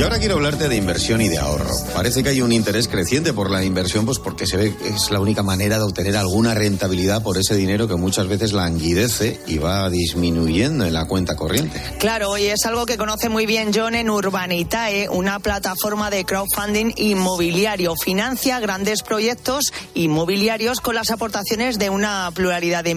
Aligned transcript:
Y 0.00 0.02
ahora 0.02 0.18
quiero 0.18 0.36
hablarte 0.36 0.70
de 0.70 0.76
inversión 0.76 1.20
y 1.20 1.28
de 1.28 1.36
ahorro. 1.36 1.68
Parece 1.92 2.22
que 2.22 2.30
hay 2.30 2.40
un 2.40 2.52
interés 2.52 2.88
creciente 2.88 3.34
por 3.34 3.50
la 3.50 3.62
inversión, 3.62 4.06
pues 4.06 4.18
porque 4.18 4.46
se 4.46 4.56
ve 4.56 4.74
que 4.74 4.88
es 4.88 5.10
la 5.10 5.20
única 5.20 5.42
manera 5.42 5.76
de 5.76 5.84
obtener 5.84 6.16
alguna 6.16 6.54
rentabilidad 6.54 7.22
por 7.22 7.36
ese 7.36 7.54
dinero 7.54 7.86
que 7.86 7.96
muchas 7.96 8.26
veces 8.26 8.54
languidece 8.54 9.38
y 9.46 9.58
va 9.58 9.90
disminuyendo 9.90 10.86
en 10.86 10.94
la 10.94 11.06
cuenta 11.06 11.36
corriente. 11.36 11.82
Claro, 11.98 12.38
y 12.38 12.46
es 12.46 12.64
algo 12.64 12.86
que 12.86 12.96
conoce 12.96 13.28
muy 13.28 13.44
bien 13.44 13.72
John 13.74 13.94
en 13.94 14.08
Urbanitae, 14.08 15.10
una 15.10 15.38
plataforma 15.38 16.08
de 16.08 16.24
crowdfunding 16.24 16.94
inmobiliario. 16.96 17.94
Financia 17.94 18.58
grandes 18.58 19.02
proyectos 19.02 19.70
inmobiliarios 19.92 20.80
con 20.80 20.94
las 20.94 21.10
aportaciones 21.10 21.78
de 21.78 21.90
una 21.90 22.30
pluralidad 22.34 22.84
de, 22.84 22.96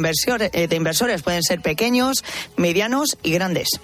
eh, 0.54 0.68
de 0.70 0.76
inversores. 0.78 1.22
Pueden 1.22 1.44
ser 1.44 1.60
pequeños, 1.60 2.24
medianos 2.56 3.18
y 3.24 3.34
grandes. 3.34 3.82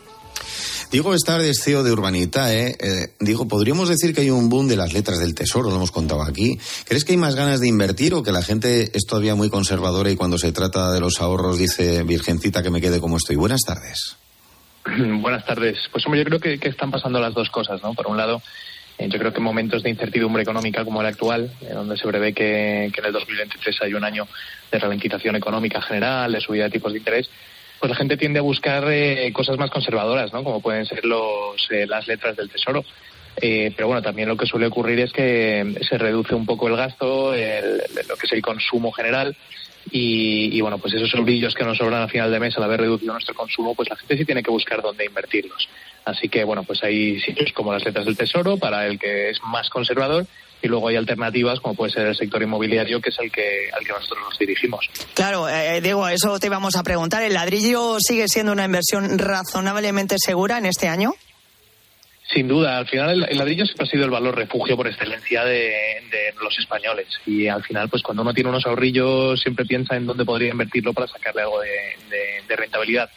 Diego 0.92 1.14
Estar 1.14 1.40
es 1.42 1.62
CEO 1.64 1.84
de 1.84 1.92
Urbanitae. 1.92 2.70
Eh, 2.80 3.14
digo, 3.20 3.48
podríamos 3.48 3.90
decir 3.90 4.16
que 4.16 4.22
hay 4.22 4.32
un 4.32 4.50
boom 4.50 4.68
de 4.68 4.76
las 4.76 4.92
letras 4.92 5.20
del 5.20 5.36
tesoro, 5.36 5.70
lo 5.70 5.76
hemos 5.76 5.92
contado 5.92 6.24
aquí. 6.24 6.58
¿Crees 6.88 7.06
que 7.06 7.12
hay 7.12 7.18
más 7.18 7.36
ganas 7.36 7.60
de 7.60 7.68
invertir 7.68 8.16
o 8.16 8.24
que 8.24 8.32
la 8.32 8.42
gente 8.42 8.90
es 8.96 9.06
todavía 9.06 9.36
muy 9.36 9.52
conservadora 9.52 10.10
y 10.10 10.16
cuando 10.16 10.40
se 10.40 10.52
trata 10.52 10.92
de 10.92 11.00
los 11.00 11.22
ahorros 11.22 11.60
dice, 11.60 12.02
Virgencita, 12.02 12.64
que 12.64 12.72
me 12.72 12.82
quede 12.82 13.00
como 13.00 13.18
estoy? 13.18 13.36
Buenas 13.36 13.62
tardes. 13.62 14.18
Buenas 15.22 15.46
tardes. 15.46 15.78
Pues 15.92 16.04
hombre, 16.08 16.24
yo 16.24 16.26
creo 16.26 16.40
que, 16.40 16.68
están 16.68 16.90
pasando 16.90 17.20
las 17.20 17.36
dos 17.36 17.52
cosas, 17.52 17.84
¿no? 17.84 17.94
Por 17.94 18.08
un 18.08 18.18
lado, 18.18 18.42
eh, 18.98 19.08
yo 19.12 19.20
creo 19.20 19.32
que 19.32 19.38
en 19.38 19.44
momentos 19.44 19.84
de 19.84 19.92
incertidumbre 19.92 20.42
económica 20.42 20.84
como 20.84 21.02
el 21.02 21.08
actual, 21.08 21.52
eh, 21.62 21.70
donde 21.72 21.98
se 21.98 22.08
prevé 22.08 22.34
que, 22.34 22.90
que 22.92 23.00
en 23.00 23.06
el 23.06 23.14
2023 23.14 23.78
hay 23.84 23.94
un 23.94 24.04
año 24.04 24.28
de 24.72 24.80
ralentización 24.80 25.36
económica 25.36 25.84
general, 25.84 26.32
de 26.32 26.42
subida 26.42 26.64
de 26.64 26.72
tipos 26.72 26.94
de 26.94 26.98
interés, 26.98 27.30
pues 27.80 27.90
la 27.90 27.96
gente 27.96 28.18
tiende 28.18 28.40
a 28.40 28.44
buscar 28.44 28.84
eh, 28.90 29.32
cosas 29.34 29.58
más 29.58 29.70
conservadoras, 29.70 30.34
¿no? 30.34 30.44
Como 30.44 30.62
pueden 30.62 30.86
ser 30.86 31.06
los, 31.06 31.68
eh, 31.72 31.88
las 31.88 32.08
letras 32.08 32.36
del 32.36 32.50
tesoro. 32.50 32.84
Eh, 33.42 33.72
pero 33.76 33.88
bueno, 33.88 34.02
también 34.02 34.28
lo 34.28 34.36
que 34.36 34.46
suele 34.46 34.68
ocurrir 34.68 35.00
es 35.00 35.14
que 35.14 35.76
se 35.88 35.98
reduce 35.98 36.36
un 36.36 36.46
poco 36.46 36.68
el 36.68 36.76
gasto, 36.76 37.32
lo 37.32 38.16
que 38.18 38.26
es 38.26 38.32
el 38.34 38.42
consumo 38.42 38.92
general. 38.92 39.36
Y, 39.92 40.62
bueno, 40.62 40.78
pues 40.78 40.94
esos 40.94 41.24
brillos 41.24 41.56
que 41.56 41.64
nos 41.64 41.78
sobran 41.78 42.02
al 42.02 42.10
final 42.10 42.32
de 42.32 42.40
mes 42.40 42.56
al 42.58 42.64
haber 42.64 42.82
reducido 42.82 43.14
nuestro 43.14 43.34
consumo, 43.34 43.74
pues 43.74 43.90
la 43.90 43.96
gente 43.96 44.18
sí 44.18 44.26
tiene 44.26 44.44
que 44.44 44.52
buscar 44.52 44.82
dónde 44.82 45.06
invertirlos. 45.06 45.68
Así 46.06 46.30
que 46.30 46.44
bueno, 46.44 46.64
pues 46.64 46.84
hay 46.84 47.20
sitios 47.22 47.52
como 47.54 47.74
las 47.74 47.84
letras 47.84 48.06
del 48.06 48.18
tesoro 48.18 48.58
para 48.58 48.86
el 48.86 49.00
que 49.00 49.30
es 49.30 49.40
más 49.44 49.70
conservador 49.70 50.26
y 50.62 50.68
luego 50.68 50.90
hay 50.90 50.96
alternativas 50.96 51.60
como 51.60 51.76
puede 51.76 51.92
ser 51.92 52.08
el 52.08 52.16
sector 52.16 52.42
inmobiliario 52.42 53.02
que 53.02 53.10
es 53.10 53.20
el 53.20 53.32
que 53.32 53.70
al 53.72 53.86
que 53.86 53.92
nosotros 53.94 54.20
nos 54.30 54.38
dirigimos. 54.38 54.90
Claro, 55.14 55.48
eh, 55.48 55.78
eh, 55.78 55.82
Diego, 55.82 56.08
eso 56.08 56.40
te 56.40 56.48
íbamos 56.48 56.76
a 56.76 56.84
preguntar. 56.84 57.24
¿El 57.24 57.34
ladrillo 57.34 57.98
sigue 58.00 58.28
siendo 58.28 58.52
una 58.52 58.66
inversión 58.66 59.18
razonablemente 59.18 60.16
segura 60.20 60.58
en 60.58 60.66
este 60.66 60.88
año? 60.88 61.14
Sin 62.34 62.48
duda, 62.48 62.78
al 62.78 62.88
final 62.88 63.26
el, 63.28 63.38
ladrillo 63.38 63.66
siempre 63.66 63.88
ha 63.88 63.90
sido 63.90 64.06
el 64.06 64.12
valor 64.12 64.36
refugio 64.36 64.78
por 64.78 64.88
excelencia 64.88 65.44
de, 65.44 65.74
los 66.42 66.58
españoles 66.58 67.08
y 67.26 67.48
al 67.48 67.64
final 67.64 67.90
pues 67.90 68.02
cuando 68.02 68.22
uno 68.22 68.34
tiene 68.34 68.50
unos 68.50 68.66
ahorrillos 68.66 69.42
siempre 69.42 69.66
piensa 69.66 69.96
en 69.96 70.06
dónde 70.06 70.24
podría 70.24 70.52
invertirlo 70.52 70.94
para 70.94 71.08
sacarle 71.08 71.42
algo 71.42 71.60
de 71.60 72.56
rentabilidad. 72.56 73.10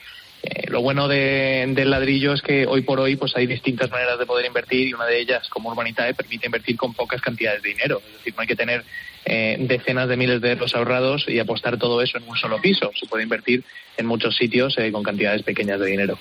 Eh, 0.42 0.64
lo 0.68 0.82
bueno 0.82 1.06
del 1.06 1.90
ladrillo 1.90 2.32
es 2.32 2.42
que 2.42 2.66
hoy 2.66 2.82
por 2.82 2.98
hoy 2.98 3.14
pues 3.14 3.36
hay 3.36 3.46
distintas 3.46 3.90
maneras 3.90 4.18
de 4.18 4.26
poder 4.26 4.44
invertir 4.44 4.88
y 4.88 4.94
una 4.94 5.06
de 5.06 5.20
ellas, 5.20 5.48
como 5.48 5.70
Urbanitae, 5.70 6.14
permite 6.14 6.46
invertir 6.46 6.76
con 6.76 6.94
pocas 6.94 7.20
cantidades 7.20 7.62
de 7.62 7.68
dinero. 7.68 8.02
Es 8.04 8.12
decir, 8.14 8.34
no 8.34 8.40
hay 8.40 8.48
que 8.48 8.56
tener 8.56 8.84
eh, 9.24 9.56
decenas 9.60 10.08
de 10.08 10.16
miles 10.16 10.40
de 10.40 10.52
euros 10.52 10.74
ahorrados 10.74 11.26
y 11.28 11.38
apostar 11.38 11.78
todo 11.78 12.02
eso 12.02 12.18
en 12.18 12.28
un 12.28 12.36
solo 12.36 12.60
piso. 12.60 12.90
Se 12.98 13.06
puede 13.06 13.22
invertir 13.22 13.62
en 13.96 14.06
muchos 14.06 14.36
sitios 14.36 14.76
eh, 14.78 14.90
con 14.90 15.04
cantidades 15.04 15.44
pequeñas 15.44 15.78
de 15.78 15.86
dinero. 15.86 16.18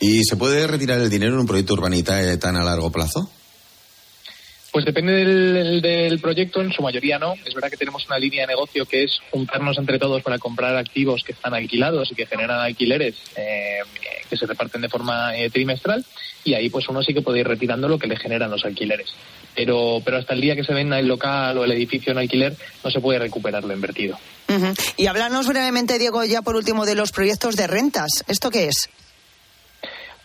¿Y 0.00 0.24
se 0.24 0.36
puede 0.36 0.66
retirar 0.66 1.00
el 1.00 1.10
dinero 1.10 1.34
en 1.34 1.40
un 1.40 1.46
proyecto 1.46 1.74
Urbanitae 1.74 2.36
tan 2.36 2.56
a 2.56 2.64
largo 2.64 2.90
plazo? 2.90 3.30
Pues 4.76 4.84
depende 4.84 5.12
del, 5.12 6.20
proyecto, 6.20 6.60
en 6.60 6.70
su 6.70 6.82
mayoría 6.82 7.18
no. 7.18 7.32
Es 7.46 7.54
verdad 7.54 7.70
que 7.70 7.78
tenemos 7.78 8.04
una 8.06 8.18
línea 8.18 8.42
de 8.42 8.48
negocio 8.48 8.84
que 8.84 9.04
es 9.04 9.20
juntarnos 9.30 9.78
entre 9.78 9.98
todos 9.98 10.22
para 10.22 10.38
comprar 10.38 10.76
activos 10.76 11.22
que 11.24 11.32
están 11.32 11.54
alquilados 11.54 12.12
y 12.12 12.14
que 12.14 12.26
generan 12.26 12.60
alquileres 12.60 13.14
eh, 13.36 13.78
que 14.28 14.36
se 14.36 14.44
reparten 14.44 14.82
de 14.82 14.90
forma 14.90 15.34
eh, 15.34 15.48
trimestral 15.48 16.04
y 16.44 16.52
ahí 16.52 16.68
pues 16.68 16.88
uno 16.90 17.02
sí 17.02 17.14
que 17.14 17.22
puede 17.22 17.40
ir 17.40 17.48
retirando 17.48 17.88
lo 17.88 17.98
que 17.98 18.06
le 18.06 18.16
generan 18.16 18.50
los 18.50 18.66
alquileres. 18.66 19.14
Pero, 19.54 20.02
pero 20.04 20.18
hasta 20.18 20.34
el 20.34 20.42
día 20.42 20.54
que 20.54 20.64
se 20.64 20.74
venda 20.74 20.98
el 20.98 21.08
local 21.08 21.56
o 21.56 21.64
el 21.64 21.72
edificio 21.72 22.12
en 22.12 22.18
alquiler 22.18 22.54
no 22.84 22.90
se 22.90 23.00
puede 23.00 23.18
recuperar 23.18 23.64
lo 23.64 23.72
invertido. 23.72 24.18
Y 24.98 25.06
hablarnos 25.06 25.48
brevemente, 25.48 25.98
Diego, 25.98 26.22
ya 26.24 26.42
por 26.42 26.54
último 26.54 26.84
de 26.84 26.94
los 26.94 27.12
proyectos 27.12 27.56
de 27.56 27.66
rentas. 27.66 28.10
¿Esto 28.28 28.50
qué 28.50 28.66
es? 28.66 28.90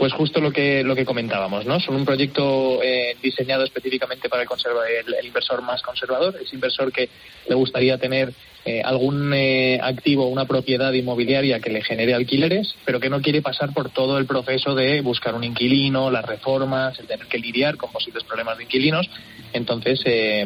Pues 0.02 0.14
justo 0.14 0.42
lo 0.42 0.52
que 0.52 0.84
lo 0.84 0.96
que 0.96 1.06
comentábamos, 1.06 1.68
¿no? 1.68 1.80
Son 1.80 1.94
un 1.94 2.06
proyecto 2.06 2.82
eh, 2.82 3.16
diseñado 3.22 3.64
específicamente 3.64 4.30
para 4.30 4.42
el, 4.42 5.26
inversor 5.28 5.62
más 5.62 5.84
conservador, 5.84 6.36
es 6.42 6.52
inversor 6.52 6.92
que 6.92 7.08
le 7.48 7.54
gustaría 7.54 8.00
tener 8.00 8.34
eh, 8.66 8.82
algún 8.84 9.32
eh, 9.32 9.80
activo, 9.80 10.26
una 10.26 10.46
propiedad 10.46 10.92
inmobiliaria 10.92 11.60
que 11.60 11.70
le 11.70 11.84
genere 11.84 12.16
alquileres, 12.16 12.74
pero 12.84 13.00
que 13.00 13.12
no 13.12 13.22
quiere 13.22 13.44
pasar 13.44 13.76
por 13.76 13.92
todo 13.92 14.18
el 14.18 14.26
proceso 14.26 14.74
de 14.74 15.02
buscar 15.02 15.36
un 15.36 15.44
inquilino, 15.44 16.10
las 16.10 16.26
reformas, 16.26 16.98
el 16.98 17.06
tener 17.06 17.28
que 17.28 17.38
lidiar 17.38 17.78
con 17.78 17.92
posibles 17.92 18.24
problemas 18.24 18.58
de 18.58 18.64
inquilinos. 18.64 19.08
Entonces, 19.54 20.00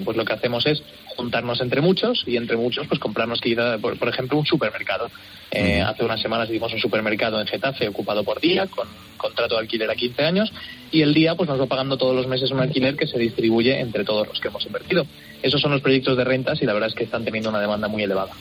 pues 0.04 0.18
lo 0.18 0.26
que 0.26 0.34
hacemos 0.34 0.66
es 0.66 0.82
juntarnos 1.16 1.62
entre 1.62 1.82
muchos 1.82 2.24
y 2.26 2.38
entre 2.38 2.58
muchos 2.58 2.88
pues 2.88 3.00
comprarnos 3.00 3.40
quizá, 3.42 3.78
por, 3.78 3.98
por 3.98 4.10
ejemplo, 4.10 4.38
un 4.38 4.46
supermercado. 4.46 5.10
Eh, 5.52 5.82
hace 5.82 6.04
unas 6.04 6.22
semanas 6.22 6.50
hicimos 6.50 6.74
un 6.74 6.80
supermercado 6.80 7.40
en 7.40 7.48
Getafe 7.48 7.88
ocupado 7.88 8.24
por 8.24 8.42
día 8.42 8.68
con 8.68 8.88
contrato 9.18 9.56
de 9.56 9.62
alquiler 9.62 9.90
a 9.90 9.96
15 9.96 10.24
años 10.24 10.52
y 10.92 11.02
el 11.02 11.14
día 11.14 11.36
pues 11.36 11.48
nos 11.48 11.60
va 11.60 11.66
pagando 11.66 11.98
todos 11.98 12.16
los 12.16 12.28
meses 12.28 12.52
un 12.52 12.60
alquiler 12.60 12.96
que 12.96 13.08
se 13.08 13.18
distribuye 13.18 13.80
entre 13.80 14.04
todos 14.04 14.28
los 14.28 14.40
que 14.40 14.50
hemos 14.50 14.66
invertido. 14.66 15.06
Esos 15.42 15.62
son 15.62 15.72
los 15.72 15.82
proyectos 15.82 16.18
de 16.18 16.24
rentas 16.24 16.62
y 16.62 16.66
la 16.66 16.74
verdad 16.74 16.90
es 16.90 16.96
que 16.96 17.06
están 17.06 17.24
teniendo 17.24 17.50
una 17.50 17.60
demanda 17.60 17.88
muy 17.88 18.04
elevada. 18.04 18.32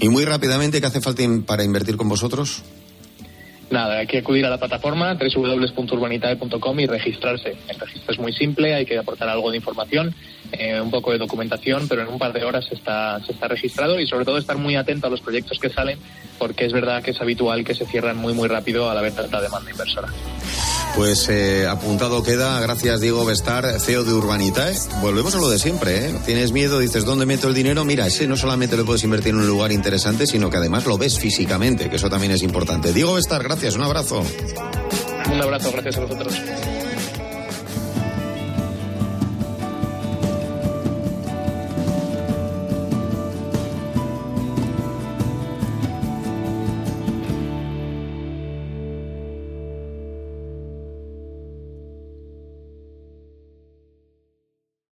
Y 0.00 0.08
muy 0.08 0.24
rápidamente, 0.24 0.80
¿qué 0.80 0.86
hace 0.86 1.00
falta 1.00 1.22
para 1.46 1.62
invertir 1.62 1.96
con 1.96 2.08
vosotros? 2.08 2.62
Nada, 3.68 3.98
hay 3.98 4.06
que 4.06 4.18
acudir 4.18 4.46
a 4.46 4.50
la 4.50 4.58
plataforma 4.58 5.14
www.urbanitae.com 5.14 6.80
y 6.80 6.86
registrarse. 6.86 7.56
El 7.68 7.80
registro 7.80 8.12
es 8.12 8.18
muy 8.18 8.32
simple, 8.32 8.74
hay 8.74 8.86
que 8.86 8.96
aportar 8.96 9.28
algo 9.28 9.50
de 9.50 9.56
información, 9.56 10.14
eh, 10.52 10.80
un 10.80 10.90
poco 10.90 11.10
de 11.10 11.18
documentación, 11.18 11.88
pero 11.88 12.02
en 12.02 12.08
un 12.08 12.18
par 12.18 12.32
de 12.32 12.44
horas 12.44 12.68
está, 12.70 13.20
se 13.24 13.32
está 13.32 13.48
registrado 13.48 13.98
y 13.98 14.06
sobre 14.06 14.24
todo 14.24 14.38
estar 14.38 14.56
muy 14.56 14.76
atento 14.76 15.08
a 15.08 15.10
los 15.10 15.20
proyectos 15.20 15.58
que 15.58 15.68
salen, 15.68 15.98
porque 16.38 16.64
es 16.64 16.72
verdad 16.72 17.02
que 17.02 17.10
es 17.10 17.20
habitual 17.20 17.64
que 17.64 17.74
se 17.74 17.86
cierran 17.86 18.16
muy 18.16 18.34
muy 18.34 18.46
rápido 18.46 18.88
al 18.88 18.98
haber 18.98 19.14
tanta 19.14 19.40
demanda 19.40 19.70
inversora. 19.70 20.08
Pues 20.96 21.28
eh, 21.28 21.66
apuntado 21.68 22.22
queda, 22.22 22.58
gracias 22.58 23.02
Diego 23.02 23.26
Bestar, 23.26 23.78
CEO 23.80 24.02
de 24.02 24.14
Urbanitae. 24.14 24.74
Volvemos 25.02 25.34
a 25.34 25.38
lo 25.38 25.50
de 25.50 25.58
siempre, 25.58 26.06
¿eh? 26.06 26.14
Tienes 26.24 26.52
miedo, 26.52 26.78
dices, 26.78 27.04
¿dónde 27.04 27.26
meto 27.26 27.48
el 27.48 27.54
dinero? 27.54 27.84
Mira, 27.84 28.06
ese 28.06 28.26
no 28.26 28.34
solamente 28.34 28.78
lo 28.78 28.86
puedes 28.86 29.04
invertir 29.04 29.34
en 29.34 29.40
un 29.40 29.46
lugar 29.46 29.72
interesante, 29.72 30.26
sino 30.26 30.48
que 30.48 30.56
además 30.56 30.86
lo 30.86 30.96
ves 30.96 31.18
físicamente, 31.18 31.90
que 31.90 31.96
eso 31.96 32.08
también 32.08 32.32
es 32.32 32.42
importante. 32.42 32.94
Diego 32.94 33.12
Bestar, 33.12 33.42
gracias, 33.42 33.76
un 33.76 33.82
abrazo. 33.82 34.24
Un 35.30 35.42
abrazo, 35.42 35.70
gracias 35.70 35.98
a 35.98 36.00
vosotros. 36.00 36.34